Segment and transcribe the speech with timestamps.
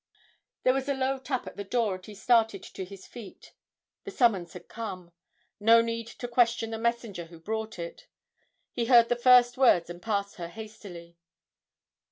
[0.63, 3.53] There was a low tap at the door, and he started to his feet
[4.03, 5.11] the summons had come;
[5.59, 8.07] no need to question the messenger who brought it,
[8.71, 11.19] he heard the first words and passed her hastily.